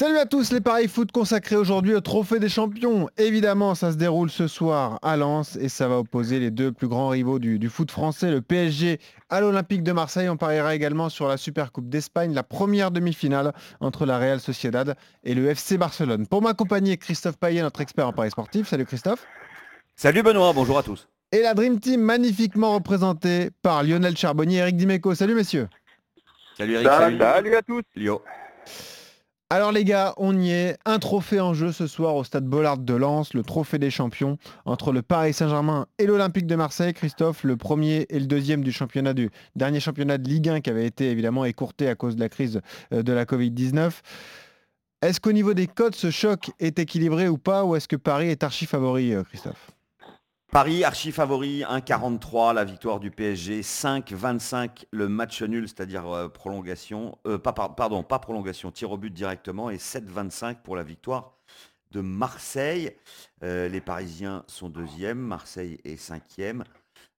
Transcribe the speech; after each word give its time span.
Salut 0.00 0.18
à 0.18 0.26
tous 0.26 0.52
les 0.52 0.60
paris 0.60 0.86
foot 0.86 1.10
consacrés 1.10 1.56
aujourd'hui 1.56 1.92
au 1.92 2.00
Trophée 2.00 2.38
des 2.38 2.48
Champions. 2.48 3.08
Évidemment, 3.16 3.74
ça 3.74 3.90
se 3.90 3.96
déroule 3.96 4.30
ce 4.30 4.46
soir 4.46 5.00
à 5.02 5.16
Lens 5.16 5.56
et 5.56 5.68
ça 5.68 5.88
va 5.88 5.98
opposer 5.98 6.38
les 6.38 6.52
deux 6.52 6.70
plus 6.70 6.86
grands 6.86 7.08
rivaux 7.08 7.40
du, 7.40 7.68
foot 7.68 7.90
français, 7.90 8.30
le 8.30 8.40
PSG 8.40 9.00
à 9.28 9.40
l'Olympique 9.40 9.82
de 9.82 9.90
Marseille. 9.90 10.28
On 10.28 10.36
pariera 10.36 10.76
également 10.76 11.08
sur 11.08 11.26
la 11.26 11.36
Super 11.36 11.72
Coupe 11.72 11.88
d'Espagne, 11.88 12.32
la 12.32 12.44
première 12.44 12.92
demi-finale 12.92 13.52
entre 13.80 14.06
la 14.06 14.18
Real 14.18 14.38
Sociedad 14.38 14.94
et 15.24 15.34
le 15.34 15.48
FC 15.48 15.78
Barcelone. 15.78 16.28
Pour 16.28 16.42
m'accompagner, 16.42 16.96
Christophe 16.96 17.36
Payet, 17.36 17.62
notre 17.62 17.80
expert 17.80 18.06
en 18.06 18.12
paris 18.12 18.30
sportif. 18.30 18.68
Salut 18.68 18.86
Christophe. 18.86 19.26
Salut 19.96 20.22
Benoît, 20.22 20.52
bonjour 20.52 20.78
à 20.78 20.84
tous. 20.84 21.08
Et 21.32 21.42
la 21.42 21.54
Dream 21.54 21.80
Team 21.80 22.02
magnifiquement 22.02 22.74
représentée 22.74 23.50
par 23.62 23.82
Lionel 23.82 24.16
Charbonnier 24.16 24.58
et 24.58 24.60
Eric 24.60 24.76
Dimeco. 24.76 25.16
Salut 25.16 25.34
messieurs. 25.34 25.66
Salut 26.56 26.74
Eric. 26.74 26.86
Salut, 26.86 27.18
salut 27.18 27.56
à 27.56 27.62
tous. 27.62 27.82
Lio. 27.96 28.22
Alors 29.50 29.72
les 29.72 29.84
gars, 29.84 30.12
on 30.18 30.38
y 30.38 30.50
est. 30.50 30.76
Un 30.84 30.98
trophée 30.98 31.40
en 31.40 31.54
jeu 31.54 31.72
ce 31.72 31.86
soir 31.86 32.14
au 32.16 32.22
stade 32.22 32.44
Bollard 32.44 32.76
de 32.76 32.92
Lens, 32.92 33.32
le 33.32 33.42
trophée 33.42 33.78
des 33.78 33.90
champions 33.90 34.36
entre 34.66 34.92
le 34.92 35.00
Paris 35.00 35.32
Saint-Germain 35.32 35.86
et 35.98 36.04
l'Olympique 36.04 36.46
de 36.46 36.54
Marseille. 36.54 36.92
Christophe, 36.92 37.44
le 37.44 37.56
premier 37.56 38.04
et 38.10 38.20
le 38.20 38.26
deuxième 38.26 38.62
du 38.62 38.72
championnat 38.72 39.14
du 39.14 39.30
dernier 39.56 39.80
championnat 39.80 40.18
de 40.18 40.28
Ligue 40.28 40.50
1 40.50 40.60
qui 40.60 40.68
avait 40.68 40.84
été 40.84 41.10
évidemment 41.10 41.46
écourté 41.46 41.88
à 41.88 41.94
cause 41.94 42.14
de 42.14 42.20
la 42.20 42.28
crise 42.28 42.60
euh, 42.92 43.02
de 43.02 43.12
la 43.14 43.24
Covid-19. 43.24 43.90
Est-ce 45.00 45.18
qu'au 45.18 45.32
niveau 45.32 45.54
des 45.54 45.66
codes, 45.66 45.94
ce 45.94 46.10
choc 46.10 46.50
est 46.60 46.78
équilibré 46.78 47.26
ou 47.28 47.38
pas, 47.38 47.64
ou 47.64 47.74
est-ce 47.74 47.88
que 47.88 47.96
Paris 47.96 48.28
est 48.28 48.42
archi 48.42 48.66
favori, 48.66 49.14
euh, 49.14 49.22
Christophe? 49.22 49.77
Paris 50.50 50.82
archi 50.82 51.12
favori, 51.12 51.60
1,43 51.60 52.54
la 52.54 52.64
victoire 52.64 53.00
du 53.00 53.10
PSG, 53.10 53.60
5,25 53.60 54.86
le 54.92 55.06
match 55.06 55.42
nul, 55.42 55.68
c'est-à-dire 55.68 56.06
euh, 56.08 56.28
prolongation, 56.28 57.18
euh, 57.26 57.36
pas, 57.36 57.52
pardon, 57.52 58.02
pas 58.02 58.18
prolongation, 58.18 58.70
tir 58.70 58.90
au 58.90 58.96
but 58.96 59.12
directement, 59.12 59.68
et 59.68 59.76
7,25 59.76 60.62
pour 60.62 60.74
la 60.74 60.84
victoire 60.84 61.36
de 61.90 62.00
Marseille. 62.00 62.96
Euh, 63.42 63.68
les 63.68 63.82
Parisiens 63.82 64.42
sont 64.46 64.70
deuxième, 64.70 65.18
Marseille 65.18 65.80
est 65.84 65.96
cinquième. 65.96 66.64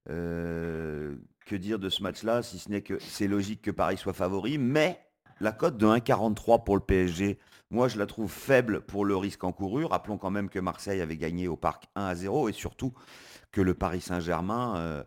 que 0.06 1.16
dire 1.52 1.78
de 1.78 1.88
ce 1.88 2.02
match-là, 2.02 2.42
si 2.42 2.58
ce 2.58 2.68
n'est 2.68 2.82
que 2.82 2.98
c'est 2.98 3.28
logique 3.28 3.62
que 3.62 3.70
Paris 3.70 3.96
soit 3.96 4.12
favori, 4.12 4.58
mais 4.58 5.00
la 5.40 5.52
cote 5.52 5.76
de 5.76 5.86
1,43 5.86 6.62
pour 6.64 6.76
le 6.76 6.82
PSG, 6.82 7.38
moi 7.70 7.88
je 7.88 7.98
la 7.98 8.06
trouve 8.06 8.30
faible 8.30 8.82
pour 8.82 9.04
le 9.04 9.16
risque 9.16 9.42
encouru. 9.44 9.84
Rappelons 9.84 10.18
quand 10.18 10.30
même 10.30 10.48
que 10.48 10.58
Marseille 10.58 11.00
avait 11.00 11.16
gagné 11.16 11.48
au 11.48 11.56
parc 11.56 11.84
1 11.96 12.04
à 12.04 12.14
0 12.14 12.48
et 12.48 12.52
surtout 12.52 12.92
que 13.50 13.60
le 13.60 13.74
Paris 13.74 14.00
Saint-Germain 14.00 14.76
euh, 14.76 15.04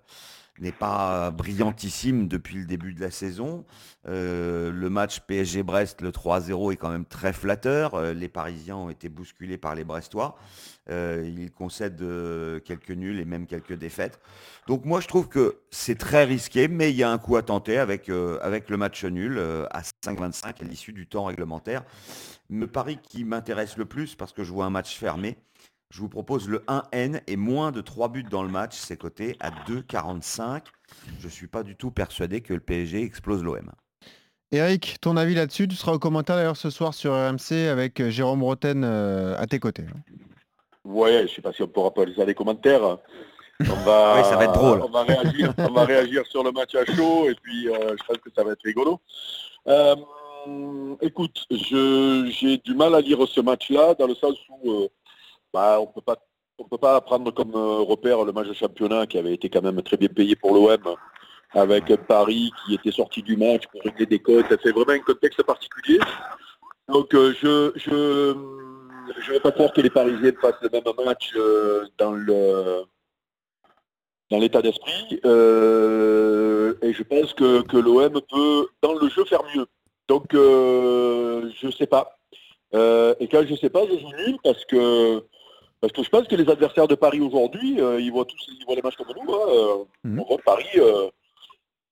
n'est 0.60 0.72
pas 0.72 1.32
brillantissime 1.32 2.28
depuis 2.28 2.58
le 2.58 2.66
début 2.66 2.94
de 2.94 3.02
la 3.02 3.12
saison. 3.12 3.66
Euh, 4.08 4.72
le 4.72 4.90
match 4.90 5.22
PSG-Brest, 5.22 6.02
le 6.02 6.12
3-0, 6.12 6.74
est 6.74 6.78
quand 6.78 6.90
même 6.90 7.06
très 7.06 7.34
flatteur. 7.34 7.96
Euh, 7.96 8.14
les 8.14 8.28
Parisiens 8.28 8.76
ont 8.76 8.90
été 8.90 9.10
bousculés 9.10 9.58
par 9.58 9.76
les 9.76 9.84
Brestois. 9.84 10.38
ils 10.90 11.52
concèdent 11.52 12.04
quelques 12.64 12.92
nuls 12.92 13.20
et 13.20 13.26
même 13.26 13.48
quelques 13.48 13.74
défaites. 13.74 14.20
Donc 14.68 14.86
moi, 14.86 15.02
je 15.02 15.08
trouve 15.08 15.28
que 15.28 15.60
c'est 15.72 15.98
très 15.98 16.24
risqué, 16.26 16.68
mais 16.68 16.92
il 16.92 16.98
y 16.98 17.04
a 17.04 17.12
un 17.12 17.18
coup 17.18 17.36
à 17.36 17.42
tenter 17.42 17.78
avec, 17.78 18.10
avec 18.42 18.70
le 18.70 18.78
match 18.78 19.04
nul 19.06 19.40
à 19.72 19.82
5-25 20.06 20.62
à 20.62 20.64
l'issue 20.64 20.94
du 20.94 21.08
temps 21.08 21.26
réglementaire. 21.26 21.84
Le 22.50 22.68
pari 22.68 23.00
qui 23.02 23.24
m'intéresse 23.24 23.78
le 23.78 23.86
plus, 23.86 24.16
parce 24.16 24.34
que 24.34 24.44
je 24.44 24.52
vois 24.52 24.66
un 24.66 24.70
match 24.70 24.98
fermé, 24.98 25.38
je 25.94 26.00
vous 26.00 26.10
propose 26.10 26.50
le 26.50 26.58
1N 26.68 27.22
et 27.28 27.36
moins 27.36 27.72
de 27.72 27.80
3 27.80 28.10
buts 28.10 28.24
dans 28.24 28.42
le 28.42 28.50
match, 28.50 28.76
c'est 28.76 28.98
coté 28.98 29.38
à 29.40 29.52
2,45. 29.52 30.64
Je 31.20 31.26
ne 31.28 31.32
suis 31.32 31.46
pas 31.46 31.62
du 31.62 31.76
tout 31.76 31.92
persuadé 31.92 32.42
que 32.42 32.56
le 32.56 32.60
PSG 32.60 33.04
explose 33.04 33.44
l'OM. 33.44 33.72
Eric, 34.52 34.98
ton 35.02 35.18
avis 35.18 35.36
là-dessus, 35.36 35.68
tu 35.68 35.76
seras 35.76 35.92
au 35.92 36.00
commentaire 36.00 36.36
d'ailleurs 36.36 36.58
ce 36.58 36.72
soir 36.72 36.96
sur 36.96 37.14
RMC 37.14 37.70
avec 37.70 38.00
euh, 38.00 38.10
Jérôme 38.10 38.42
Roten 38.42 38.84
euh, 38.84 39.38
à 39.38 39.46
tes 39.46 39.60
côtés. 39.60 39.84
Ouais, 40.84 41.20
je 41.20 41.22
ne 41.22 41.28
sais 41.28 41.42
pas 41.44 41.54
si 41.54 41.62
on 41.62 41.68
pourra 41.68 41.94
pas 41.94 42.06
ça 42.16 42.26
les 42.26 42.34
commentaires. 42.34 42.98
On 43.60 43.76
va, 43.86 44.16
oui, 44.18 44.24
ça 44.24 44.36
va 44.36 44.46
être 44.46 44.54
drôle. 44.54 44.82
On 44.82 44.90
va, 44.90 45.86
réagir, 45.86 46.26
sur 46.26 46.44
le 46.44 46.52
match 46.52 46.74
à 46.74 46.86
chaud 46.86 47.30
et 47.30 47.36
puis 47.36 47.70
euh, 47.70 47.96
je 48.00 48.04
pense 48.08 48.18
que 48.18 48.32
ça 48.36 48.44
va 48.44 48.54
être 48.54 48.64
rigolo. 48.64 49.00
écoute, 51.02 51.46
j'ai 51.52 52.58
du 52.58 52.74
mal 52.74 52.96
à 52.96 53.02
lire 53.02 53.20
ce 53.28 53.42
match-là 53.42 53.94
dans 53.94 54.08
le 54.08 54.16
sens 54.16 54.36
où 54.50 54.90
bah, 55.54 55.80
on 55.80 55.88
peut 55.88 56.02
pas 56.02 56.18
on 56.60 56.66
peut 56.66 56.78
pas 56.78 57.00
prendre 57.02 57.32
comme 57.32 57.56
euh, 57.56 57.80
repère 57.80 58.24
le 58.24 58.32
match 58.32 58.48
de 58.48 58.54
championnat 58.54 59.08
qui 59.08 59.18
avait 59.18 59.34
été 59.34 59.50
quand 59.50 59.62
même 59.62 59.82
très 59.82 59.98
bien 59.98 60.10
payé 60.10 60.36
pour 60.36 60.54
l'OM 60.54 60.96
avec 61.52 61.96
Paris 62.08 62.52
qui 62.66 62.76
était 62.76 62.92
sorti 62.92 63.22
du 63.22 63.38
match 63.38 63.64
pour 63.72 63.82
régler 63.84 64.06
des 64.06 64.20
cotes. 64.20 64.46
C'est 64.50 64.72
vraiment 64.72 64.94
un 64.94 65.00
contexte 65.00 65.44
particulier. 65.44 66.00
Donc 66.88 67.14
euh, 67.14 67.34
je 67.42 67.72
je 67.76 68.36
je 69.20 69.30
ne 69.30 69.34
veux 69.36 69.40
pas 69.42 69.52
croire 69.52 69.74
que 69.74 69.82
les 69.82 69.90
Parisiens 69.90 70.32
fassent 70.42 70.62
le 70.62 70.70
même 70.70 70.84
match 71.06 71.32
euh, 71.36 71.86
dans 71.98 72.12
le 72.12 72.84
dans 74.32 74.40
l'état 74.40 74.62
d'esprit. 74.62 75.14
et 75.14 76.94
je 76.94 77.04
pense 77.04 77.34
que, 77.34 77.62
que 77.62 77.78
l'OM 77.78 78.22
peut 78.32 78.68
dans 78.82 78.94
le 78.94 79.10
jeu 79.10 79.26
faire 79.26 79.44
mieux. 79.56 79.68
Donc 80.08 80.26
je 80.32 81.66
ne 81.66 81.72
sais 81.72 81.88
pas. 81.88 82.18
et 82.74 83.28
quand 83.28 83.44
je 83.46 83.52
ne 83.52 83.58
sais 83.58 83.70
pas, 83.70 83.86
je 83.86 84.00
joue 84.00 84.12
nul 84.26 84.38
parce 84.44 84.66
que 84.66 85.24
parce 85.84 85.92
que 85.92 86.02
je 86.02 86.10
pense 86.10 86.26
que 86.30 86.36
les 86.38 86.50
adversaires 86.50 86.88
de 86.88 86.96
Paris 86.96 87.20
aujourd'hui, 87.20 87.82
euh, 87.82 88.00
ils 88.00 88.10
voient 88.10 88.24
tous 88.24 88.38
ils 88.58 88.64
voient 88.66 88.76
les 88.76 88.82
matchs 88.82 88.96
comme 88.96 89.14
nous. 89.22 89.34
Hein, 89.34 89.40
euh, 89.50 89.84
mhm. 90.06 90.22
On 90.22 90.24
voit 90.24 90.38
Paris 90.38 90.70
euh, 90.78 91.10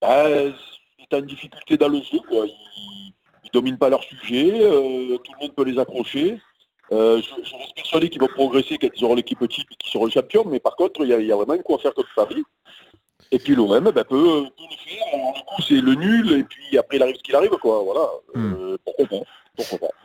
bah, 0.02 0.30
est 0.30 1.14
en 1.14 1.20
difficulté 1.20 1.76
dans 1.76 1.90
le 1.90 1.98
jeu. 1.98 2.20
Ils, 2.32 3.12
ne 3.44 3.50
dominent 3.52 3.78
pas 3.78 3.90
leur 3.90 4.02
sujet. 4.02 4.48
tout 4.62 5.34
le 5.34 5.42
monde 5.42 5.54
peut 5.58 5.66
les 5.66 5.78
accrocher. 5.78 6.40
je, 6.90 7.58
reste 7.58 7.76
persuadé 7.76 8.08
qu'ils 8.08 8.22
vont 8.22 8.30
progresser 8.30 8.78
quand 8.78 8.88
ils 8.96 9.04
auront 9.04 9.16
l'équipe 9.16 9.46
type 9.50 9.68
et 9.70 9.76
qu'ils 9.76 9.92
seront 9.92 10.10
champions. 10.10 10.46
Mais 10.46 10.62
par 10.62 10.78
contre, 10.78 11.02
il 11.02 11.10
y, 11.10 11.32
a 11.34 11.36
vraiment 11.36 11.58
quoi 11.58 11.78
faire 11.78 11.94
contre 11.94 12.16
Paris. 12.16 12.44
Et 13.30 13.40
puis 13.40 13.56
l'OM 13.56 13.92
bah, 13.92 14.06
peut, 14.06 14.06
peut, 14.06 14.24
le 14.24 14.90
faire. 14.90 15.04
Alors, 15.14 15.34
du 15.34 15.42
coup, 15.42 15.62
c'est 15.68 15.82
le 15.82 15.96
nul. 15.96 16.32
Et 16.40 16.44
puis 16.46 16.78
après, 16.78 16.96
il 16.96 17.04
arrive 17.04 17.18
ce 17.18 17.24
qu'il 17.24 17.36
arrive. 17.36 17.58
Quoi. 17.62 17.84
Voilà. 17.84 18.08
Mhm. 18.36 18.78
pourquoi 18.86 19.06
pas 19.08 19.26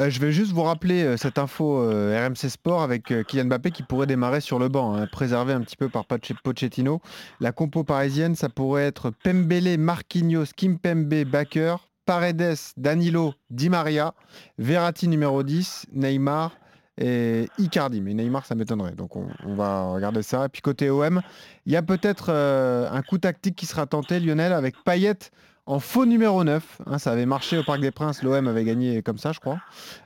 euh, 0.00 0.10
je 0.10 0.20
vais 0.20 0.32
juste 0.32 0.52
vous 0.52 0.62
rappeler 0.62 1.02
euh, 1.02 1.16
cette 1.16 1.38
info 1.38 1.80
euh, 1.80 2.26
RMC 2.26 2.48
Sport 2.50 2.82
avec 2.82 3.04
Kylian 3.26 3.46
Mbappé 3.46 3.70
qui 3.70 3.82
pourrait 3.82 4.06
démarrer 4.06 4.40
sur 4.40 4.58
le 4.58 4.68
banc, 4.68 4.94
hein, 4.94 5.06
préservé 5.06 5.52
un 5.52 5.60
petit 5.60 5.76
peu 5.76 5.88
par 5.88 6.04
Pochettino. 6.04 7.00
La 7.40 7.52
compo 7.52 7.84
parisienne, 7.84 8.34
ça 8.34 8.48
pourrait 8.48 8.86
être 8.86 9.10
Pembele, 9.10 9.78
Marquinhos, 9.78 10.46
Kimpembe, 10.56 11.24
Baker, 11.24 11.76
Paredes, 12.04 12.56
Danilo, 12.76 13.34
Di 13.50 13.68
Maria, 13.68 14.14
Verratti 14.58 15.08
numéro 15.08 15.42
10, 15.42 15.86
Neymar 15.92 16.52
et 16.98 17.48
Icardi. 17.58 18.00
Mais 18.00 18.14
Neymar, 18.14 18.46
ça 18.46 18.54
m'étonnerait. 18.54 18.92
Donc 18.92 19.16
on, 19.16 19.54
va 19.54 19.90
regarder 19.90 20.22
ça. 20.22 20.46
Et 20.46 20.48
puis 20.48 20.62
côté 20.62 20.90
OM, 20.90 21.20
il 21.66 21.72
y 21.72 21.76
a 21.76 21.82
peut-être 21.82 22.30
un 22.30 23.02
coup 23.02 23.18
tactique 23.18 23.56
qui 23.56 23.66
sera 23.66 23.86
tenté, 23.86 24.20
Lionel, 24.20 24.52
avec 24.52 24.76
Payet 24.84 25.18
en 25.66 25.80
faux 25.80 26.06
numéro 26.06 26.42
9. 26.44 26.80
Hein, 26.86 26.98
ça 26.98 27.12
avait 27.12 27.26
marché 27.26 27.58
au 27.58 27.64
Parc 27.64 27.80
des 27.80 27.90
Princes, 27.90 28.22
l'OM 28.22 28.48
avait 28.48 28.64
gagné 28.64 29.02
comme 29.02 29.18
ça, 29.18 29.32
je 29.32 29.40
crois, 29.40 29.58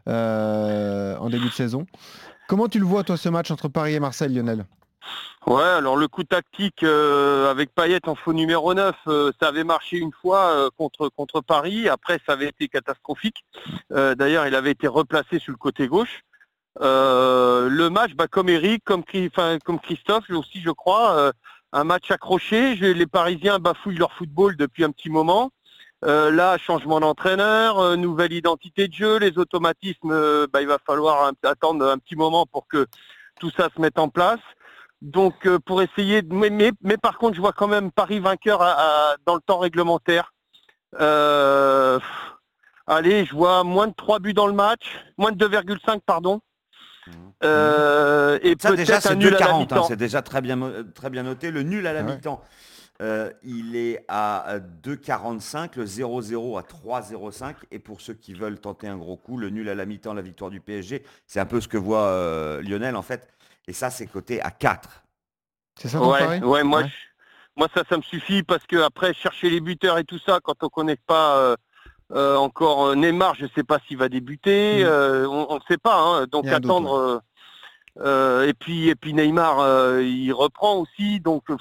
euh, 0.09 1.17
en 1.19 1.29
début 1.31 1.49
de 1.49 1.53
saison. 1.53 1.87
Comment 2.49 2.69
tu 2.69 2.79
le 2.79 2.87
vois, 2.87 3.05
toi, 3.05 3.17
ce 3.17 3.29
match 3.29 3.51
entre 3.51 3.69
Paris 3.69 3.95
et 3.95 4.01
Marseille, 4.01 4.35
Lionel? 4.35 4.65
Ouais, 5.47 5.63
alors 5.63 5.97
le 5.97 6.09
coup 6.09 6.25
tactique 6.25 6.83
euh, 6.83 7.51
avec 7.51 7.75
Payet 7.75 8.07
en 8.07 8.15
faux 8.15 8.33
numéro 8.33 8.75
9, 8.75 8.95
euh, 9.07 9.33
ça 9.41 9.49
avait 9.49 9.65
marché 9.65 9.97
une 9.97 10.13
fois 10.13 10.69
contre, 10.77 11.41
Paris. 11.41 11.89
Après, 11.89 12.19
ça 12.27 12.33
avait 12.33 12.49
été 12.49 12.69
catastrophique. 12.69 13.45
D'ailleurs, 13.91 14.47
il 14.47 14.55
avait 14.55 14.73
été 14.73 14.89
replacé 14.89 15.39
sur 15.39 15.53
le 15.53 15.59
côté 15.59 15.87
gauche. 15.87 16.23
le 16.81 17.89
match, 17.89 18.15
bah, 18.15 18.27
comme 18.29 18.49
Eric, 18.49 18.83
comme, 18.85 19.05
comme 19.65 19.81
Christophe 19.81 20.29
aussi, 20.31 20.61
je 20.61 20.71
crois, 20.71 21.33
un 21.73 21.85
match 21.85 22.11
accroché. 22.11 22.75
Les 22.75 23.07
Parisiens 23.07 23.59
bafouillent 23.59 23.99
leur 23.99 24.13
football 24.13 24.57
depuis 24.57 24.85
un 24.85 24.91
petit 24.91 25.11
moment. 25.11 25.51
Euh, 26.05 26.31
là, 26.31 26.57
changement 26.57 26.99
d'entraîneur, 27.01 27.79
euh, 27.79 27.97
nouvelle 27.97 28.33
identité 28.33 28.89
de 28.89 28.95
jeu, 28.95 29.19
les 29.19 29.37
automatismes, 29.37 30.13
euh, 30.13 30.47
bah, 30.51 30.63
il 30.63 30.69
va 30.69 30.79
falloir 30.87 31.31
attendre 31.45 31.87
un 31.87 31.99
petit 31.99 32.17
moment 32.17 32.47
pour 32.47 32.67
que 32.67 32.87
tout 33.39 33.51
ça 33.51 33.69
se 33.75 33.81
mette 33.81 33.99
en 33.99 34.09
place. 34.09 34.41
Donc, 35.03 35.49
pour 35.67 35.83
essayer, 35.83 36.23
de... 36.23 36.33
mais, 36.35 36.73
mais, 36.83 36.97
par 36.97 37.19
contre, 37.19 37.35
je 37.35 37.41
vois 37.41 37.53
quand 37.53 37.69
même 37.69 37.91
Paris 37.91 38.21
vainqueur 38.21 38.61
dans 39.27 39.35
le 39.35 39.41
temps 39.41 39.59
réglementaire. 39.59 40.33
allez, 42.87 43.25
je 43.25 43.35
vois 43.35 43.65
moins 43.65 43.87
de 43.89 43.95
3 43.95 44.19
buts 44.21 44.35
dans 44.35 44.47
le 44.47 44.53
match, 44.53 45.03
moins 45.17 45.33
de 45.33 45.47
2,5 45.47 46.01
pardon. 46.05 46.41
Euh, 47.43 48.39
et 48.43 48.55
ça 48.59 48.77
déjà 48.77 49.01
c'est 49.01 49.15
2,40, 49.17 49.75
hein, 49.75 49.83
c'est 49.89 49.97
déjà 49.97 50.23
très 50.23 50.41
bien, 50.41 50.59
très 50.95 51.11
bien 51.11 51.23
noté. 51.23 51.51
Le 51.51 51.63
nul 51.63 51.87
à 51.87 51.93
la 51.93 52.03
mi-temps, 52.03 52.43
euh, 53.01 53.31
il 53.43 53.77
est 53.77 54.05
à 54.09 54.59
2,45, 54.85 55.77
le 55.77 55.87
0-0 55.87 56.59
à 56.59 56.63
3,05. 56.63 57.55
Et 57.71 57.79
pour 57.79 58.01
ceux 58.01 58.15
qui 58.15 58.35
veulent 58.35 58.61
tenter 58.61 58.89
un 58.89 58.97
gros 58.97 59.17
coup, 59.17 59.39
le 59.39 59.51
nul 59.51 59.69
à 59.69 59.75
la 59.75 59.87
mi-temps, 59.87 60.13
la 60.13 60.23
victoire 60.23 60.51
du 60.51 60.61
PSG, 60.61 61.03
c'est 61.27 61.41
un 61.41 61.47
peu 61.47 61.61
ce 61.61 61.69
que 61.69 61.79
voit 61.79 62.09
euh, 62.09 62.63
Lionel 62.63 62.97
en 62.97 63.03
fait. 63.03 63.29
Et 63.67 63.73
ça, 63.73 63.91
c'est 63.91 64.07
coté 64.07 64.43
à 64.43 64.51
4. 64.51 65.05
C'est 65.81 65.89
ça 65.89 66.03
ouais, 66.03 66.43
ouais, 66.43 66.63
moi, 66.63 66.83
moi 67.57 67.69
ça, 67.75 67.85
ça 67.89 67.97
me 67.97 68.03
suffit 68.03 68.43
parce 68.43 68.67
que 68.67 68.77
après 68.77 69.15
chercher 69.15 69.49
les 69.49 69.61
buteurs 69.61 69.97
et 69.97 70.05
tout 70.05 70.19
ça, 70.19 70.41
quand 70.43 70.63
on 70.63 70.69
connaît 70.69 70.97
pas 70.97 71.57
encore 72.15 72.95
Neymar, 72.97 73.35
je 73.37 73.45
ne 73.45 73.51
sais 73.55 73.63
pas 73.65 73.79
s'il 73.87 73.97
va 73.99 74.09
débuter. 74.09 74.85
Mm. 74.85 75.27
on 75.29 75.55
ne 75.55 75.61
sait 75.69 75.79
pas. 75.79 75.97
hein. 75.99 76.27
donc 76.27 76.45
attendre. 76.57 77.23
euh, 78.01 78.47
et 78.47 78.55
puis 78.55 78.89
et 78.89 78.95
puis 78.95 79.15
Neymar, 79.15 80.01
il 80.01 80.33
reprend 80.33 80.77
aussi. 80.77 81.21
Donc 81.21 81.45
pff, 81.47 81.57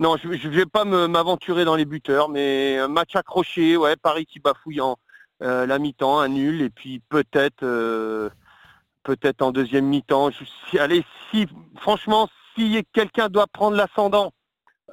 non, 0.00 0.16
je 0.16 0.28
ne 0.28 0.54
vais 0.54 0.66
pas 0.66 0.84
m'aventurer 0.84 1.64
dans 1.64 1.76
les 1.76 1.84
buteurs, 1.84 2.28
mais 2.28 2.78
un 2.78 2.88
match 2.88 3.14
accroché. 3.16 3.76
Ouais, 3.76 3.96
Paris 3.96 4.26
qui 4.26 4.40
bafouille 4.40 4.80
en 4.80 4.96
euh, 5.42 5.66
la 5.66 5.78
mi-temps, 5.78 6.18
un 6.20 6.28
nul, 6.28 6.60
et 6.62 6.70
puis 6.70 7.00
peut-être 7.08 7.62
euh, 7.62 8.28
peut-être 9.04 9.42
en 9.42 9.52
deuxième 9.52 9.86
mi-temps. 9.86 10.30
Si- 10.70 10.78
allez, 10.78 11.04
si 11.30 11.46
franchement, 11.80 12.28
si 12.54 12.84
quelqu'un 12.92 13.28
doit 13.28 13.46
prendre 13.46 13.76
l'ascendant 13.76 14.32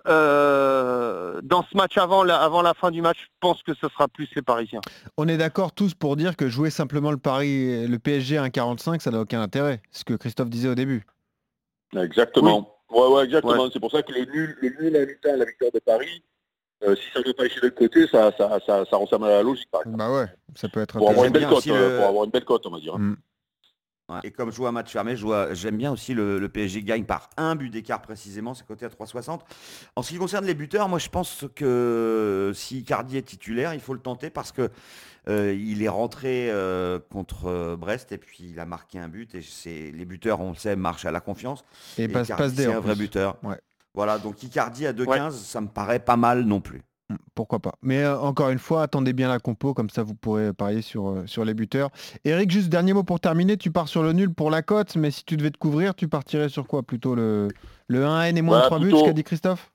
euh, 0.07 1.39
dans 1.43 1.63
ce 1.63 1.75
match 1.75 1.97
avant 1.97 2.23
la, 2.23 2.37
avant 2.41 2.61
la 2.61 2.73
fin 2.73 2.91
du 2.91 3.01
match, 3.01 3.17
je 3.21 3.27
pense 3.39 3.61
que 3.63 3.73
ce 3.73 3.87
sera 3.89 4.07
plus 4.07 4.27
les 4.35 4.41
Parisiens. 4.41 4.81
On 5.17 5.27
est 5.27 5.37
d'accord 5.37 5.71
tous 5.73 5.93
pour 5.93 6.15
dire 6.15 6.35
que 6.35 6.47
jouer 6.49 6.69
simplement 6.69 7.11
le 7.11 7.17
Paris, 7.17 7.87
le 7.87 7.97
PSG 7.99 8.37
à 8.37 8.43
1,45, 8.47 8.99
ça 9.01 9.11
n'a 9.11 9.19
aucun 9.19 9.41
intérêt. 9.41 9.81
Ce 9.91 10.03
que 10.03 10.13
Christophe 10.13 10.49
disait 10.49 10.69
au 10.69 10.75
début. 10.75 11.05
Exactement. 11.95 12.73
Ouais, 12.89 13.07
ouais, 13.07 13.25
exactement. 13.25 13.69
C'est 13.71 13.79
pour 13.79 13.91
ça 13.91 14.01
que 14.01 14.11
le 14.13 14.25
nul, 14.25 14.57
le 14.61 14.69
nul 14.81 14.95
à 14.95 15.05
mi-temps, 15.05 15.35
la 15.35 15.45
victoire 15.45 15.71
de 15.73 15.79
Paris, 15.79 16.23
euh, 16.83 16.95
si 16.95 17.01
ça 17.13 17.19
ne 17.19 17.25
veut 17.25 17.33
pas 17.33 17.45
échouer 17.45 17.61
de 17.61 17.65
l'autre 17.67 17.77
côté, 17.77 18.07
ça, 18.07 18.31
ça, 18.37 18.59
ça, 18.65 18.85
ça 18.89 18.97
ressemble 18.97 19.25
à 19.25 19.29
la 19.29 19.43
logique, 19.43 19.69
par 19.71 19.81
exemple. 19.81 19.97
Bah 19.97 20.11
ouais, 20.11 20.25
ça 20.55 20.69
peut 20.69 20.79
être 20.81 20.97
Pour 20.97 21.09
avoir, 21.09 21.25
une 21.25 21.33
belle 21.33 21.47
cote, 21.47 21.67
euh, 21.67 21.89
le- 21.91 21.97
pour 21.97 22.07
avoir 22.07 22.23
une 22.25 22.31
belle 22.31 22.45
cote, 22.45 22.65
on 22.65 22.71
va 22.71 22.79
dire. 22.79 22.97
Mm. 22.97 23.15
Ouais. 24.09 24.19
Et 24.23 24.31
comme 24.31 24.51
je 24.51 24.55
joue 24.55 24.65
à 24.67 24.71
match 24.71 24.91
fermé, 24.91 25.17
je 25.17 25.23
vois- 25.25 25.53
j'aime 25.53 25.75
bien 25.77 25.91
aussi 25.91 26.13
le, 26.13 26.39
le 26.39 26.49
PSG 26.49 26.81
gagne 26.81 27.03
par 27.03 27.29
un 27.35 27.55
but 27.55 27.69
d'écart 27.69 28.01
précisément, 28.01 28.53
c'est 28.53 28.65
coté 28.65 28.85
à 28.85 28.89
3,60. 28.89 29.41
En 29.97 30.01
ce 30.01 30.09
qui 30.09 30.17
concerne 30.17 30.45
les 30.45 30.53
buteurs, 30.53 30.87
moi 30.87 30.97
je 30.97 31.09
pense 31.09 31.45
que 31.55 32.51
si 32.55 32.79
Icardi 32.79 33.17
est 33.17 33.21
titulaire, 33.23 33.73
il 33.73 33.81
faut 33.81 33.93
le 33.93 33.99
tenter 33.99 34.29
parce 34.29 34.53
que 34.53 34.69
euh, 35.27 35.53
il 35.53 35.83
est 35.83 35.89
rentré 35.89 36.49
euh, 36.49 36.99
contre 37.11 37.47
euh, 37.47 37.75
Brest 37.75 38.13
et 38.13 38.17
puis 38.17 38.45
il 38.49 38.59
a 38.61 38.65
marqué 38.65 38.97
un 38.97 39.09
but 39.09 39.35
et 39.35 39.91
les 39.91 40.05
buteurs, 40.05 40.39
on 40.39 40.51
le 40.51 40.55
sait, 40.55 40.77
marchent 40.77 41.05
à 41.05 41.11
la 41.11 41.19
confiance. 41.19 41.65
Et 41.97 42.03
Et 42.03 42.07
passe, 42.07 42.27
Icardi, 42.27 42.43
passe 42.43 42.53
des 42.53 42.63
c'est 42.63 42.73
un 42.73 42.79
vrai 42.79 42.95
buteur. 42.95 43.37
Ouais. 43.43 43.59
Voilà, 43.93 44.19
donc 44.19 44.41
Icardi 44.41 44.87
à 44.87 44.93
2,15, 44.93 45.31
ça 45.31 45.59
me 45.59 45.67
paraît 45.67 45.99
pas 45.99 46.15
mal 46.17 46.43
non 46.43 46.61
plus. 46.61 46.81
Mm, 47.09 47.15
Pourquoi 47.35 47.59
pas. 47.59 47.73
Mais 47.81 48.03
euh, 48.03 48.19
encore 48.19 48.49
une 48.49 48.59
fois, 48.59 48.83
attendez 48.83 49.13
bien 49.13 49.29
la 49.29 49.39
compo, 49.39 49.73
comme 49.73 49.89
ça 49.89 50.03
vous 50.03 50.13
pourrez 50.13 50.51
parier 50.53 50.81
sur, 50.81 51.07
euh, 51.09 51.23
sur 51.25 51.45
les 51.45 51.53
buteurs. 51.53 51.89
Eric, 52.25 52.51
juste 52.51 52.69
dernier 52.69 52.93
mot 52.93 53.03
pour 53.03 53.19
terminer. 53.19 53.57
Tu 53.57 53.71
pars 53.71 53.87
sur 53.87 54.03
le 54.03 54.13
nul 54.13 54.33
pour 54.33 54.51
la 54.51 54.61
cote, 54.61 54.95
mais 54.95 55.11
si 55.11 55.23
tu 55.23 55.37
devais 55.37 55.51
te 55.51 55.57
couvrir, 55.57 55.95
tu 55.95 56.07
partirais 56.07 56.49
sur 56.49 56.67
quoi 56.67 56.83
Plutôt 56.83 57.15
le, 57.15 57.47
le 57.87 58.03
1N 58.03 58.35
et 58.35 58.41
moins 58.41 58.59
Ouais, 58.59 58.65
3 58.65 58.79
buts, 58.79 58.91
ce 58.91 59.05
qu'a 59.05 59.13
dit 59.13 59.23
Christophe? 59.23 59.71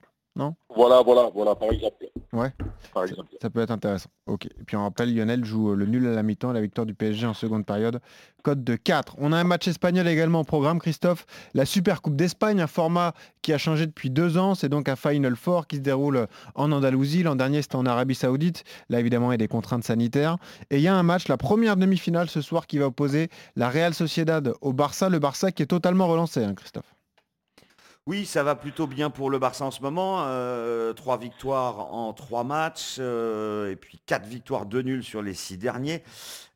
Voilà, 0.75 1.01
voilà, 1.03 1.29
voilà, 1.33 1.55
par 1.55 1.71
exemple. 1.71 2.07
Ouais. 2.31 2.51
Par 2.93 3.03
exemple. 3.03 3.29
Ça 3.39 3.49
peut 3.51 3.61
être 3.61 3.71
intéressant. 3.71 4.09
Ok. 4.25 4.47
Et 4.47 4.63
puis 4.65 4.75
on 4.75 4.81
rappelle, 4.81 5.15
Lionel 5.15 5.45
joue 5.45 5.71
euh, 5.71 5.75
le 5.75 5.85
nul 5.85 6.07
à 6.07 6.11
la 6.11 6.23
mi-temps 6.23 6.49
et 6.49 6.53
la 6.53 6.61
victoire 6.61 6.87
du 6.87 6.95
PSG 6.95 7.27
en 7.27 7.35
seconde 7.35 7.65
période. 7.65 7.99
Cote 8.41 8.63
de 8.63 8.75
4. 8.75 9.15
On 9.19 9.31
a 9.31 9.37
un 9.37 9.43
match 9.43 9.67
espagnol 9.67 10.07
également 10.07 10.41
au 10.41 10.43
programme, 10.43 10.79
Christophe. 10.79 11.25
La 11.53 11.65
Super 11.65 12.01
Coupe 12.01 12.15
d'Espagne, 12.15 12.59
un 12.59 12.67
format 12.67 13.13
qui 13.43 13.53
a 13.53 13.59
changé 13.59 13.85
depuis 13.85 14.09
deux 14.09 14.37
ans. 14.37 14.55
C'est 14.55 14.69
donc 14.69 14.89
un 14.89 14.95
Final 14.95 15.35
Four 15.35 15.67
qui 15.67 15.75
se 15.75 15.81
déroule 15.81 16.27
en 16.55 16.71
Andalousie. 16.71 17.21
L'an 17.21 17.35
dernier, 17.35 17.61
c'était 17.61 17.75
en 17.75 17.85
Arabie 17.85 18.15
Saoudite. 18.15 18.63
Là, 18.89 18.99
évidemment, 18.99 19.31
il 19.31 19.33
y 19.33 19.35
a 19.35 19.37
des 19.37 19.47
contraintes 19.47 19.83
sanitaires. 19.83 20.37
Et 20.71 20.77
il 20.77 20.81
y 20.81 20.87
a 20.87 20.95
un 20.95 21.03
match, 21.03 21.27
la 21.27 21.37
première 21.37 21.77
demi-finale 21.77 22.29
ce 22.29 22.41
soir, 22.41 22.65
qui 22.65 22.79
va 22.79 22.87
opposer 22.87 23.29
la 23.55 23.69
Real 23.69 23.93
Sociedad 23.93 24.53
au 24.61 24.73
Barça. 24.73 25.09
Le 25.09 25.19
Barça 25.19 25.51
qui 25.51 25.61
est 25.61 25.67
totalement 25.67 26.07
relancé, 26.07 26.43
hein, 26.43 26.55
Christophe. 26.55 26.95
Oui, 28.05 28.25
ça 28.25 28.43
va 28.43 28.55
plutôt 28.55 28.85
bien 28.85 29.09
pour 29.09 29.29
le 29.29 29.39
Barça 29.39 29.63
en 29.63 29.71
ce 29.71 29.81
moment. 29.81 30.23
Euh, 30.25 30.91
trois 30.91 31.17
victoires 31.17 31.93
en 31.93 32.11
trois 32.11 32.43
matchs 32.43 32.97
euh, 32.99 33.71
et 33.71 33.77
puis 33.77 34.01
quatre 34.05 34.27
victoires, 34.27 34.65
deux 34.65 34.81
nuls 34.81 35.03
sur 35.03 35.21
les 35.21 35.33
six 35.33 35.57
derniers. 35.57 36.03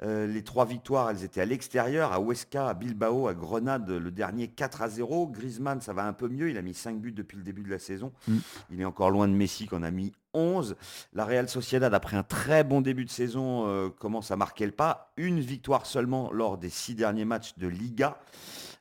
Euh, 0.04 0.28
les 0.28 0.44
trois 0.44 0.66
victoires, 0.66 1.10
elles 1.10 1.24
étaient 1.24 1.40
à 1.40 1.46
l'extérieur, 1.46 2.12
à 2.12 2.20
Huesca, 2.20 2.68
à 2.68 2.74
Bilbao, 2.74 3.30
à 3.30 3.34
Grenade, 3.34 3.90
le 3.90 4.12
dernier 4.12 4.50
4 4.50 4.82
à 4.82 4.90
0. 4.90 5.28
Griezmann, 5.28 5.80
ça 5.80 5.94
va 5.94 6.04
un 6.04 6.12
peu 6.12 6.28
mieux. 6.28 6.50
Il 6.50 6.58
a 6.58 6.62
mis 6.62 6.74
5 6.74 7.00
buts 7.00 7.14
depuis 7.14 7.38
le 7.38 7.44
début 7.44 7.64
de 7.64 7.70
la 7.70 7.80
saison. 7.80 8.12
Mm. 8.28 8.38
Il 8.72 8.82
est 8.82 8.86
encore 8.86 9.10
loin 9.10 9.30
de 9.30 9.34
Messi 9.34 9.68
qu'on 9.68 9.84
a 9.84 9.92
mis 9.92 10.12
11. 10.38 10.76
La 11.14 11.26
Real 11.26 11.50
Sociedad, 11.50 11.94
après 11.94 12.16
un 12.16 12.24
très 12.24 12.64
bon 12.64 12.82
début 12.82 13.06
de 13.06 13.10
saison, 13.10 13.68
euh, 13.68 13.90
commence 13.90 14.32
à 14.32 14.36
marquer 14.36 14.66
le 14.66 14.72
pas. 14.72 15.12
Une 15.18 15.40
victoire 15.40 15.86
seulement 15.86 16.32
lors 16.32 16.58
des 16.58 16.70
six 16.70 16.96
derniers 16.96 17.26
matchs 17.26 17.58
de 17.58 17.68
Liga. 17.68 18.20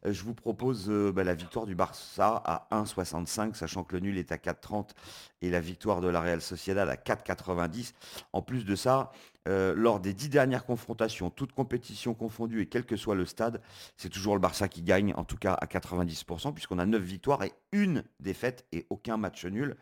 Euh, 0.05 0.13
Je 0.13 0.23
vous 0.23 0.35
propose 0.35 0.87
euh, 0.91 1.13
bah, 1.13 1.25
la 1.25 1.35
victoire 1.35 1.65
du 1.65 1.75
Barça 1.75 2.43
à 2.45 2.69
1,65, 2.71 3.55
sachant 3.55 3.85
que 3.85 3.95
le 3.95 4.01
nul 4.01 4.19
est 4.19 4.33
à 4.33 4.37
4,30 4.37 4.91
et 5.41 5.49
la 5.51 5.61
victoire 5.61 6.03
de 6.03 6.09
la 6.09 6.21
Real 6.21 6.43
Sociedad 6.43 6.89
à 6.89 6.97
4,90. 6.97 7.95
En 8.35 8.43
plus 8.43 8.65
de 8.65 8.77
ça, 8.77 9.11
lors 9.49 10.01
des 10.01 10.13
dix 10.13 10.29
dernières 10.29 10.65
confrontations, 10.65 11.31
toutes 11.31 11.53
compétitions 11.53 12.15
confondues 12.15 12.63
et 12.63 12.67
quel 12.67 12.85
que 12.85 12.97
soit 12.97 13.15
le 13.15 13.27
stade, 13.27 13.61
c'est 13.97 14.09
toujours 14.09 14.35
le 14.35 14.41
Barça 14.41 14.67
qui 14.67 14.83
gagne, 14.83 15.15
en 15.17 15.23
tout 15.23 15.37
cas 15.37 15.53
à 15.53 15.67
90%, 15.67 16.53
puisqu'on 16.53 16.81
a 16.81 16.87
9 16.87 17.01
victoires 17.01 17.45
et 17.45 17.53
une 17.71 18.03
défaite 18.19 18.65
et 18.73 18.87
aucun 18.91 19.17
match 19.19 19.45
nul. 19.45 19.77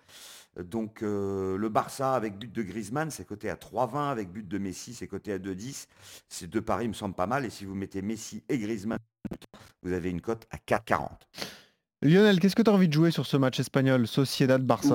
Donc 0.62 1.02
euh, 1.02 1.56
le 1.56 1.68
Barça 1.68 2.14
avec 2.14 2.38
but 2.38 2.52
de 2.52 2.62
Griezmann, 2.62 3.10
c'est 3.10 3.26
coté 3.26 3.50
à 3.50 3.56
3,20, 3.56 4.10
avec 4.10 4.30
but 4.32 4.46
de 4.46 4.58
Messi, 4.58 4.94
c'est 4.94 5.08
coté 5.08 5.32
à 5.32 5.38
2,10. 5.38 5.86
Ces 6.28 6.46
deux 6.46 6.62
paris 6.62 6.88
me 6.88 6.92
semblent 6.92 7.14
pas 7.14 7.26
mal, 7.26 7.44
et 7.44 7.50
si 7.50 7.64
vous 7.64 7.74
mettez 7.74 8.02
Messi 8.02 8.44
et 8.48 8.58
Griezmann, 8.58 8.98
vous 9.82 9.92
avez 9.92 10.10
une 10.10 10.20
cote 10.20 10.46
à 10.50 10.56
4,40. 10.58 11.08
Lionel, 12.02 12.38
qu'est-ce 12.38 12.54
que 12.54 12.62
tu 12.62 12.70
as 12.70 12.74
envie 12.74 12.88
de 12.88 12.92
jouer 12.92 13.10
sur 13.10 13.24
ce 13.24 13.36
match 13.38 13.58
espagnol 13.58 14.06
Sociedad-Barça 14.06 14.94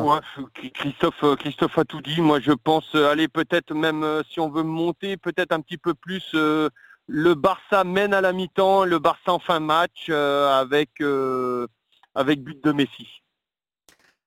Christophe, 0.76 1.24
euh, 1.24 1.36
Christophe 1.36 1.78
a 1.80 1.84
tout 1.84 2.02
dit. 2.02 2.22
Moi, 2.22 2.40
je 2.40 2.52
pense 2.52 2.94
euh, 2.94 3.10
aller 3.10 3.28
peut-être 3.28 3.74
même 3.74 4.06
si 4.30 4.40
on 4.40 4.50
veut 4.50 4.64
monter, 4.64 5.18
peut-être 5.18 5.52
un 5.52 5.62
petit 5.62 5.78
peu 5.80 5.94
plus. 5.96 6.24
euh, 6.36 6.70
le 7.12 7.34
Barça 7.34 7.84
mène 7.84 8.14
à 8.14 8.22
la 8.22 8.32
mi-temps, 8.34 8.86
le 8.86 9.00
Barça 9.00 9.34
en 9.34 9.40
fin 9.40 9.60
de 9.60 9.66
match 9.66 10.08
euh, 10.10 10.62
avec 10.62 11.02
euh, 11.02 11.66
avec 12.14 12.44
but 12.44 12.64
de 12.64 12.72
Messi. 12.72 13.08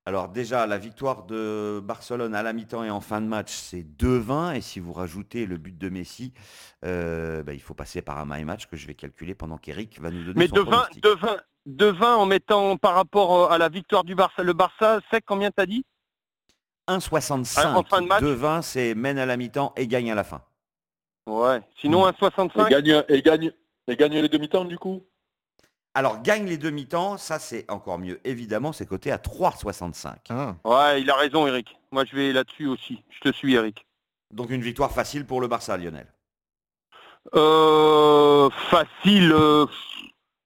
Alors 0.04 0.28
déjà, 0.28 0.66
la 0.66 0.78
victoire 0.78 1.24
de 1.24 1.80
Barcelone 1.82 2.34
à 2.34 2.42
la 2.42 2.52
mi-temps 2.52 2.82
et 2.82 2.90
en 2.90 3.00
fin 3.00 3.20
de 3.20 3.26
match, 3.26 3.52
c'est 3.52 3.82
2-20. 3.82 4.56
Et 4.56 4.60
si 4.60 4.80
vous 4.80 4.92
rajoutez 4.92 5.46
le 5.46 5.58
but 5.58 5.78
de 5.78 5.88
Messi, 5.88 6.32
euh, 6.84 7.44
bah, 7.44 7.54
il 7.54 7.60
faut 7.60 7.74
passer 7.74 8.02
par 8.02 8.18
un 8.18 8.24
my 8.26 8.44
match 8.44 8.66
que 8.66 8.76
je 8.76 8.86
vais 8.88 8.94
calculer 8.94 9.36
pendant 9.36 9.58
qu'Eric 9.58 10.00
va 10.00 10.10
nous 10.10 10.24
donner 10.24 10.34
Mais 10.40 10.48
son 10.48 10.56
de 10.56 10.60
20, 10.62 10.66
pronostic. 10.70 11.02
de 11.04 11.08
20, 11.10 11.36
de 11.66 11.86
20 11.86 12.16
en 12.16 12.26
mettant 12.26 12.76
par 12.76 12.94
rapport 12.94 13.44
euh, 13.44 13.54
à 13.54 13.58
la 13.58 13.68
victoire 13.68 14.02
du 14.02 14.16
Barça. 14.16 14.42
Le 14.42 14.52
Barça, 14.52 15.00
c'est 15.12 15.22
combien 15.22 15.52
t'as 15.52 15.66
dit? 15.66 15.84
1,65. 16.88 17.74
En 17.76 17.84
fin 17.84 18.02
de 18.02 18.08
match 18.08 18.22
2-20, 18.24 18.62
c'est 18.62 18.94
mène 18.96 19.18
à 19.18 19.26
la 19.26 19.36
mi-temps 19.36 19.72
et 19.76 19.86
gagne 19.86 20.10
à 20.10 20.16
la 20.16 20.24
fin. 20.24 20.42
Ouais. 21.28 21.62
Sinon, 21.80 22.04
un 22.06 22.10
Et 22.10 22.16
65. 22.18 22.68
gagne, 22.68 23.04
et 23.08 23.22
gagne, 23.22 23.52
et 23.86 23.94
gagne 23.96 24.18
les 24.20 24.28
demi-temps, 24.28 24.64
du 24.64 24.78
coup? 24.78 25.04
Alors, 25.94 26.22
gagne 26.22 26.46
les 26.46 26.56
demi-temps, 26.56 27.18
ça 27.18 27.38
c'est 27.38 27.70
encore 27.70 27.98
mieux. 27.98 28.18
Évidemment, 28.24 28.72
c'est 28.72 28.86
coté 28.86 29.12
à 29.12 29.18
3,65. 29.18 30.14
Ah. 30.30 30.54
Ouais, 30.64 31.02
il 31.02 31.10
a 31.10 31.14
raison, 31.16 31.46
Eric. 31.46 31.76
Moi, 31.90 32.04
je 32.06 32.16
vais 32.16 32.32
là-dessus 32.32 32.66
aussi. 32.66 33.02
Je 33.10 33.30
te 33.30 33.34
suis, 33.36 33.54
Eric. 33.54 33.84
Donc 34.30 34.48
une 34.50 34.62
victoire 34.62 34.90
facile 34.90 35.26
pour 35.26 35.42
le 35.42 35.48
Barça, 35.48 35.76
Lionel. 35.76 36.06
Euh, 37.34 38.48
facile. 38.70 39.32
euh, 39.32 39.66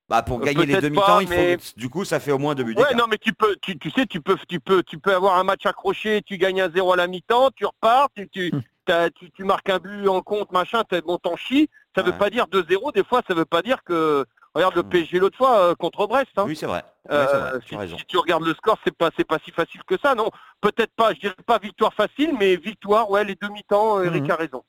Bah, 0.09 0.23
pour 0.23 0.41
gagner 0.41 0.67
les 0.67 0.81
demi-temps, 0.81 1.07
pas, 1.07 1.23
il 1.23 1.29
faut... 1.29 1.35
mais- 1.35 1.59
du 1.77 1.89
coup, 1.89 2.05
ça 2.05 2.21
fait 2.21 2.33
au 2.33 2.39
moins 2.39 2.55
deux 2.55 2.65
buts 2.65 2.75
Ouais, 2.77 2.83
d'écart. 2.83 2.97
non, 2.97 3.05
mais 3.09 3.19
tu 3.19 3.33
peux, 3.33 3.57
tu, 3.63 3.79
tu 3.79 3.91
sais, 3.91 4.07
tu 4.07 4.21
peux, 4.21 4.37
tu 4.49 4.61
peux, 4.61 4.83
tu 4.83 4.99
peux 4.99 5.15
avoir 5.15 5.37
un 5.39 5.45
match 5.45 5.65
accroché, 5.67 6.23
tu 6.27 6.37
gagnes 6.39 6.61
un 6.61 6.71
0 6.71 6.93
à 6.93 6.97
la 6.97 7.07
mi-temps, 7.07 7.51
tu 7.55 7.65
repars, 7.67 8.09
tu, 8.17 8.29
tu, 8.29 8.51
Hmm. 8.53 9.09
tu, 9.17 9.31
tu 9.33 9.43
marques 9.45 9.69
un 9.71 9.79
but 9.79 10.07
en 10.09 10.23
compte, 10.23 10.53
machin, 10.53 10.83
t'es 10.85 11.01
bon, 11.01 11.19
t'en 11.19 11.37
chies. 11.37 11.69
Ça 11.97 12.03
veut 12.03 12.13
Ouais. 12.13 12.19
pas 12.19 12.31
dire 12.31 12.47
2-0. 12.47 12.93
Des 12.93 13.03
fois, 13.05 13.23
ça 13.27 13.35
veut 13.35 13.45
pas 13.47 13.63
dire 13.63 13.83
que. 13.85 14.25
Regarde 14.57 14.75
le. 14.77 14.83
PSG 14.83 15.19
l'autre 15.19 15.37
fois 15.37 15.59
euh, 15.59 15.75
contre 15.75 16.07
Brest. 16.07 16.31
Hein. 16.37 16.45
Oui, 16.47 16.57
c'est 16.57 16.67
vrai. 16.67 16.83
Euh, 17.11 17.27
c'est 17.31 17.37
vrai, 17.39 17.51
tu 17.61 17.69
si, 17.69 17.75
as 17.75 17.79
raison. 17.79 17.99
si 17.99 18.05
tu 18.07 18.17
regardes 18.19 18.45
le 18.45 18.55
score, 18.55 18.79
c'est 18.85 18.97
pas, 18.97 19.11
c'est 19.17 19.27
pas 19.27 19.39
si 19.45 19.51
facile 19.53 19.81
que 19.87 19.97
ça, 20.03 20.15
non. 20.15 20.31
Peut-être 20.61 20.93
pas, 20.97 21.15
je 21.15 21.21
dirais 21.21 21.35
pas 21.47 21.59
victoire 21.59 21.95
facile, 21.95 22.33
mais 22.39 22.57
victoire, 22.57 23.11
ouais, 23.11 23.25
les 23.25 23.37
demi-temps. 23.41 24.03
Eric 24.03 24.25
Mhm. 24.25 24.31
a 24.31 24.37
raison. 24.37 24.63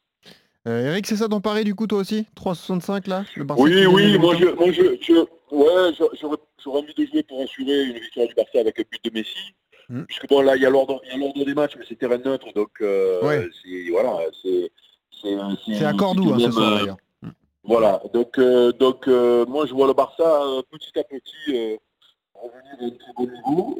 Euh, 0.67 0.87
Eric, 0.91 1.07
c'est 1.07 1.15
ça 1.15 1.29
ton 1.29 1.39
pari 1.39 1.63
du 1.63 1.73
coup 1.75 1.87
toi 1.87 1.99
aussi? 1.99 2.27
3,65 2.35 3.07
là 3.07 3.23
le 3.37 3.45
Barça 3.45 3.63
Oui, 3.63 3.85
oui, 3.85 4.17
moi, 4.17 4.35
je, 4.35 4.47
moi 4.47 4.69
je, 4.71 4.81
je- 5.01 5.55
ouais, 5.55 5.93
j'aurais 6.19 6.79
envie 6.81 6.93
de 6.93 7.05
jouer 7.05 7.23
pour 7.23 7.41
assurer 7.41 7.83
une 7.85 7.93
victoire 7.99 8.27
du 8.27 8.33
Barça 8.35 8.59
avec 8.59 8.77
un 8.77 8.83
but 8.91 9.01
de 9.05 9.11
Messi. 9.17 9.53
Hmm. 9.87 10.03
Puisque 10.03 10.27
bon, 10.27 10.41
là, 10.41 10.57
il 10.57 10.61
y 10.61 10.65
a 10.65 10.69
l'ordre 10.69 10.99
il 11.05 11.11
y 11.11 11.15
a 11.15 11.17
l'ordre 11.17 11.45
des 11.45 11.53
matchs, 11.53 11.75
mais 11.79 11.85
c'est 11.87 11.95
terrain 11.95 12.17
neutre, 12.17 12.47
donc 12.53 12.71
euh, 12.81 13.21
Ouais. 13.25 13.47
c'est 13.63 13.89
voilà, 13.91 14.17
c'est 14.43 14.69
c'est 15.21 15.85
à 15.85 15.93
Cordoue 15.93 16.33
hein, 16.33 16.39
ce 16.39 16.51
soir 16.51 16.73
euh, 16.73 16.77
d'ailleurs. 16.79 16.97
Voilà, 17.67 18.01
donc 18.13 18.39
euh, 18.39 18.71
donc 18.71 19.07
euh, 19.09 19.45
moi 19.45 19.65
je 19.65 19.73
vois 19.73 19.87
le 19.87 19.93
Barça 19.93 20.23
euh, 20.23 20.61
petit 20.71 20.97
à 20.97 21.03
petit 21.03 21.77
revenir 22.33 22.75
à 22.79 22.85
un 22.85 22.91
très 22.91 23.11
bon 23.13 23.27
niveau. 23.27 23.75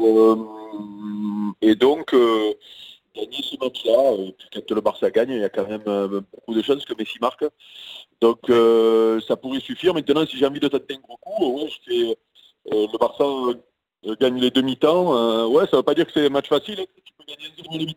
Et 1.61 1.73
donc 1.75 2.13
gagner 3.15 3.41
ce 3.41 3.55
match-là, 3.57 4.17
quand 4.53 4.71
le 4.71 4.81
Barça 4.81 5.09
gagne, 5.09 5.31
il 5.31 5.39
y 5.39 5.43
a 5.45 5.49
quand 5.49 5.69
même 5.69 5.85
beaucoup 6.33 6.53
de 6.53 6.61
chances 6.61 6.83
que 6.83 6.93
Messi 6.95 7.17
marque. 7.21 7.45
Donc 8.19 8.51
ça 9.25 9.37
pourrait 9.37 9.61
suffire. 9.61 9.93
Maintenant, 9.93 10.25
si 10.25 10.35
j'ai 10.37 10.45
envie 10.45 10.59
de 10.59 10.67
tenter 10.67 10.95
un 10.95 10.99
gros 10.99 11.15
coup, 11.17 11.65
le 11.87 12.97
Barça 12.97 13.23
gagne 14.19 14.41
les 14.41 14.51
demi-temps. 14.51 15.47
Ouais, 15.47 15.65
ça 15.71 15.77
veut 15.77 15.83
pas 15.83 15.93
dire 15.93 16.07
que 16.07 16.11
c'est 16.13 16.25
un 16.25 16.29
match 16.29 16.49
facile. 16.49 16.81
hein. 16.81 16.85
Tu 17.05 17.13
peux 17.13 17.23
gagner 17.25 17.47
un 17.47 17.77
demi 17.77 17.95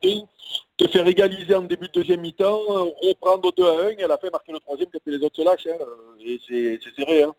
te 0.87 0.91
faire 0.91 1.07
égaliser 1.07 1.55
en 1.55 1.63
début 1.63 1.89
de 1.89 1.93
deuxième 1.93 2.21
mi-temps, 2.21 2.61
reprendre 3.03 3.53
2 3.57 3.65
à 3.65 3.87
1 3.87 3.89
et 3.99 4.05
à 4.05 4.09
la 4.09 4.19
fin 4.19 4.29
marquer 4.31 4.53
le 4.53 4.61
troisième 4.61 4.89
quand 4.93 4.99
les 5.07 5.19
autres 5.19 5.37
se 5.37 5.43
lâchent. 5.45 5.67
hein. 5.67 5.85
Et 6.21 6.41
c'est 6.49 6.81
serré. 6.97 7.23
hein. 7.25 7.35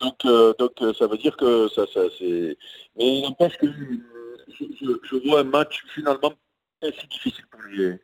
Donc, 0.00 0.24
euh, 0.24 0.52
donc 0.58 0.72
euh, 0.82 0.92
ça 0.98 1.06
veut 1.06 1.16
dire 1.18 1.36
que 1.36 1.68
ça, 1.68 1.84
ça 1.94 2.00
c'est. 2.18 2.56
Mais 2.96 3.18
il 3.18 3.22
n'empêche 3.22 3.56
que 3.58 3.66
euh, 3.66 4.36
je, 4.58 4.64
je- 4.80 4.98
je 5.02 5.28
vois 5.28 5.40
un 5.40 5.44
match 5.44 5.84
finalement 5.94 6.32
pas 6.80 6.88
si 7.00 7.06
difficile 7.06 7.44
pour 7.50 7.60
les, 7.72 7.98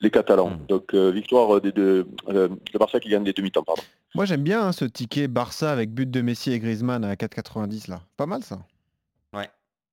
les 0.00 0.10
Catalans. 0.10 0.50
Mm. 0.50 0.66
Donc 0.68 0.92
euh, 0.94 1.10
victoire 1.12 1.60
des 1.60 1.70
deux, 1.70 2.06
euh, 2.28 2.48
le 2.72 2.78
Barça 2.78 2.98
qui 2.98 3.08
gagne 3.10 3.24
les 3.24 3.32
demi-temps, 3.32 3.62
pardon. 3.62 3.82
Moi 4.16 4.24
j'aime 4.24 4.42
bien 4.42 4.62
hein, 4.66 4.72
ce 4.72 4.84
ticket 4.84 5.28
Barça 5.28 5.70
avec 5.70 5.92
but 5.94 6.10
de 6.10 6.20
Messi 6.22 6.52
et 6.52 6.58
Griezmann 6.58 7.04
à 7.04 7.14
4,90 7.14 7.88
là. 7.90 8.00
Pas 8.16 8.26
mal 8.26 8.42
ça. 8.42 8.58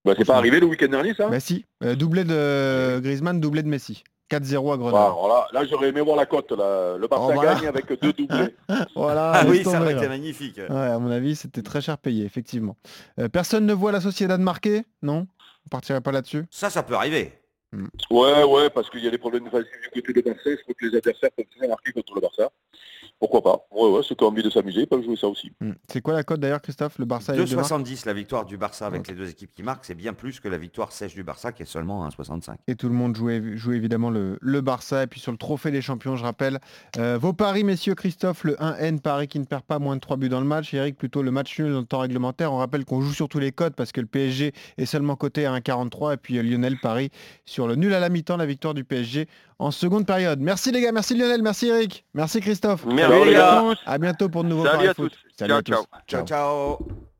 Bah, 0.03 0.15
c'est 0.17 0.25
pas 0.25 0.35
arrivé 0.37 0.59
le 0.59 0.65
week-end 0.65 0.87
dernier, 0.87 1.13
ça 1.13 1.27
Bah 1.29 1.39
si, 1.39 1.63
euh, 1.83 1.93
doublé 1.93 2.23
de 2.23 2.99
Griezmann, 3.03 3.39
doublé 3.39 3.61
de 3.61 3.67
Messi. 3.67 4.03
4-0 4.35 4.73
à 4.73 4.77
Grenoble. 4.77 4.95
Alors 4.97 5.27
là, 5.27 5.47
là, 5.61 5.65
j'aurais 5.69 5.89
aimé 5.89 6.01
voir 6.01 6.15
la 6.17 6.25
cote. 6.25 6.51
Là. 6.51 6.97
Le 6.97 7.07
Barça 7.07 7.27
Oh, 7.29 7.33
voilà. 7.33 7.55
gagne 7.55 7.67
avec 7.67 7.91
deux 8.01 8.13
doublés. 8.13 8.55
Voilà, 8.95 9.31
Ah 9.35 9.43
oui, 9.47 9.63
ça 9.63 9.79
là. 9.79 9.91
été 9.91 10.07
magnifique. 10.07 10.57
Ouais, 10.57 10.75
à 10.75 10.97
mon 10.99 11.11
avis, 11.11 11.35
c'était 11.35 11.61
très 11.61 11.81
cher 11.81 11.97
payé, 11.97 12.25
effectivement. 12.25 12.75
Euh, 13.19 13.27
personne 13.29 13.65
ne 13.65 13.73
voit 13.73 13.91
la 13.91 14.01
Sociedad 14.01 14.39
marquer 14.39 14.83
Non? 15.01 15.27
On 15.65 15.69
partirait 15.69 16.01
pas 16.01 16.11
là-dessus? 16.11 16.45
Ça, 16.49 16.69
ça 16.69 16.81
peut 16.83 16.95
arriver. 16.95 17.33
Ouais, 18.09 18.43
ouais, 18.43 18.69
parce 18.69 18.89
qu'il 18.89 19.03
y 19.03 19.07
a 19.07 19.11
des 19.11 19.17
problèmes 19.17 19.43
défensifs 19.45 19.67
du 19.93 20.01
côté 20.01 20.21
de 20.21 20.21
Barça. 20.29 20.41
Je 20.45 20.61
crois 20.63 20.75
que 20.77 20.85
les 20.85 20.97
adversaires 20.97 21.29
peuvent 21.35 21.69
marquer 21.69 21.91
contre 21.93 22.15
le 22.15 22.21
Barça. 22.21 22.49
Pourquoi 23.21 23.43
pas 23.43 23.67
Ouais, 23.69 23.87
ouais, 23.87 24.01
ceux 24.01 24.15
qui 24.15 24.23
ont 24.23 24.29
envie 24.29 24.41
de 24.41 24.49
s'amuser 24.49 24.87
peuvent 24.87 25.03
jouer 25.03 25.15
ça 25.15 25.27
aussi. 25.27 25.51
Hmm. 25.61 25.73
C'est 25.87 26.01
quoi 26.01 26.15
la 26.15 26.23
cote 26.23 26.39
d'ailleurs, 26.39 26.59
Christophe 26.59 26.97
Le 26.97 27.05
Barça 27.05 27.35
et 27.35 27.37
les 27.37 27.45
deux 27.45 27.55
marques 27.55 27.69
2,70 27.69 28.07
la 28.07 28.13
victoire 28.13 28.45
du 28.45 28.57
Barça 28.57 28.87
avec 28.87 29.07
les 29.07 29.13
deux 29.13 29.29
équipes 29.29 29.53
qui 29.53 29.61
marquent, 29.61 29.85
c'est 29.85 29.93
bien 29.93 30.13
plus 30.13 30.39
que 30.39 30.47
la 30.47 30.57
victoire 30.57 30.91
sèche 30.91 31.13
du 31.13 31.23
Barça 31.23 31.51
qui 31.51 31.61
est 31.61 31.67
seulement 31.67 32.03
à 32.03 32.09
1,65. 32.09 32.55
Et 32.67 32.75
tout 32.75 32.87
le 32.87 32.95
monde 32.95 33.15
joue 33.15 33.73
évidemment 33.73 34.09
le, 34.09 34.39
le 34.41 34.61
Barça. 34.61 35.03
Et 35.03 35.07
puis 35.07 35.19
sur 35.19 35.31
le 35.31 35.37
trophée 35.37 35.69
des 35.69 35.83
champions, 35.83 36.15
je 36.15 36.23
rappelle, 36.23 36.59
euh, 36.97 37.19
vos 37.21 37.31
paris, 37.31 37.63
messieurs, 37.63 37.93
Christophe, 37.93 38.43
le 38.43 38.55
1N, 38.55 38.99
Paris 38.99 39.27
qui 39.27 39.37
ne 39.37 39.45
perd 39.45 39.61
pas 39.61 39.77
moins 39.77 39.97
de 39.97 40.01
3 40.01 40.17
buts 40.17 40.29
dans 40.29 40.41
le 40.41 40.47
match. 40.47 40.73
Eric, 40.73 40.97
plutôt 40.97 41.21
le 41.21 41.29
match 41.29 41.59
nul 41.59 41.71
dans 41.71 41.79
le 41.79 41.85
temps 41.85 41.99
réglementaire. 41.99 42.51
On 42.51 42.57
rappelle 42.57 42.85
qu'on 42.85 43.01
joue 43.01 43.13
sur 43.13 43.29
tous 43.29 43.39
les 43.39 43.51
codes 43.51 43.75
parce 43.75 43.91
que 43.91 44.01
le 44.01 44.07
PSG 44.07 44.51
est 44.79 44.85
seulement 44.87 45.15
coté 45.15 45.45
à 45.45 45.55
1,43. 45.59 46.15
Et 46.15 46.17
puis 46.17 46.39
euh, 46.39 46.41
Lionel, 46.41 46.79
Paris 46.79 47.11
sur 47.45 47.67
le 47.67 47.75
nul 47.75 47.93
à 47.93 47.99
la 47.99 48.09
mi-temps, 48.09 48.37
la 48.37 48.47
victoire 48.47 48.73
du 48.73 48.83
PSG 48.83 49.27
en 49.61 49.69
seconde 49.69 50.07
période. 50.07 50.39
Merci 50.39 50.71
les 50.71 50.81
gars, 50.81 50.91
merci 50.91 51.15
Lionel, 51.15 51.43
merci 51.43 51.67
Eric, 51.67 52.03
merci 52.15 52.41
Christophe. 52.41 52.83
Merci 52.85 53.25
les 53.25 53.35
à 53.35 53.39
gars. 53.39 53.61
tous. 53.61 53.77
À 53.85 53.97
bientôt 53.99 54.27
pour 54.27 54.43
de 54.43 54.49
nouveaux 54.49 54.65
Salut 54.65 54.77
paris 54.77 54.87
à 54.87 54.93
tous. 54.95 55.11
Salut 55.37 55.49
Ciao, 55.51 55.59
à 55.59 55.61
tous. 55.61 55.71
ciao. 56.07 56.25
Ciao, 56.25 56.25
ciao 56.25 57.10